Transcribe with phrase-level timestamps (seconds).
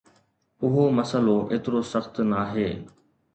[0.65, 2.69] اهو مسئلو ايترو سخت ناهي